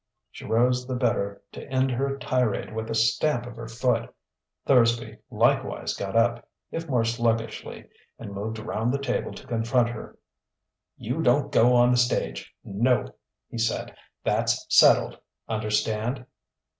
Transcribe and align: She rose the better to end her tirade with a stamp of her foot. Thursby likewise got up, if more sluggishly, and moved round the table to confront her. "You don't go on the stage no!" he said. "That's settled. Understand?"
She 0.31 0.45
rose 0.45 0.87
the 0.87 0.95
better 0.95 1.43
to 1.51 1.63
end 1.69 1.91
her 1.91 2.17
tirade 2.17 2.73
with 2.73 2.89
a 2.89 2.95
stamp 2.95 3.45
of 3.45 3.55
her 3.55 3.67
foot. 3.67 4.11
Thursby 4.65 5.19
likewise 5.29 5.93
got 5.93 6.15
up, 6.15 6.49
if 6.71 6.89
more 6.89 7.03
sluggishly, 7.05 7.87
and 8.17 8.33
moved 8.33 8.57
round 8.57 8.91
the 8.91 8.97
table 8.97 9.31
to 9.31 9.45
confront 9.45 9.89
her. 9.89 10.17
"You 10.97 11.21
don't 11.21 11.51
go 11.51 11.75
on 11.75 11.91
the 11.91 11.97
stage 11.97 12.51
no!" 12.63 13.13
he 13.47 13.59
said. 13.59 13.95
"That's 14.23 14.65
settled. 14.69 15.19
Understand?" 15.47 16.25